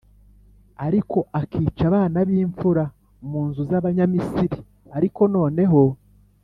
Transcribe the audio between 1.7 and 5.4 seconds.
abana b imfura mu nzu z Abanyamisiri Ariko